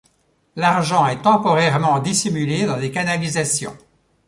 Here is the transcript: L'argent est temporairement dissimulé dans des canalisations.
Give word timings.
L'argent 0.55 1.05
est 1.05 1.21
temporairement 1.21 1.99
dissimulé 1.99 2.65
dans 2.65 2.77
des 2.79 2.89
canalisations. 2.89 3.77